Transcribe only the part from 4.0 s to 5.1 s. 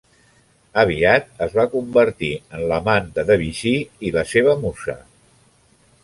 i la seva musa.